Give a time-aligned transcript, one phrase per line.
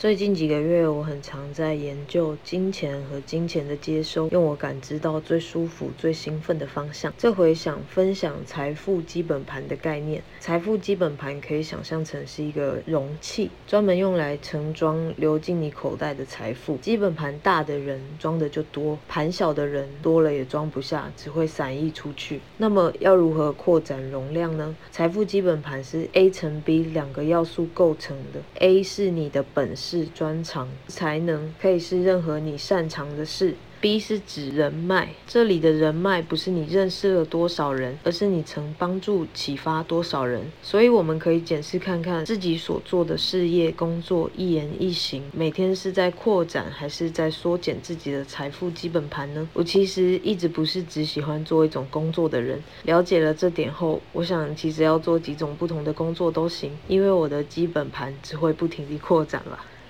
[0.00, 7.12] 最近几个月，我很常在研究金钱和金钱的接收，用我感知到最舒服、最兴奋的方向。
[7.18, 10.22] 这回想分享财富基本盘的概念。
[10.40, 16.78] 财富基本盘可以想象成是一个容器，专门用来盛装流进你口袋的财富。
[16.78, 22.40] 基本盘大的人装的就多，盘小的人多了也装不下，只会散溢出去。
[22.56, 24.74] 那么要如何扩展容量呢？
[24.90, 29.89] 财富基本盘是 A 乘 B 两个要素构成的，A 是你的本事。
[29.90, 33.56] 是专长才能，可以是任何你擅长的事。
[33.80, 40.42] B 是指人脉，这里的人脉不是你认识了多少人，而是你曾帮助启发多少人。
[40.62, 49.48] 所以我们可以检视看看自己所做的事业、工作、一言一行，每天是在扩展还是在缩减自己的财富基本盘呢？
[49.54, 52.62] 我其实一直不是只喜欢做一种工作的人。
[52.82, 59.58] 了解了这点后，我想其实要做几种不同的工作都行，因为我的基本盘只会不停地扩展了。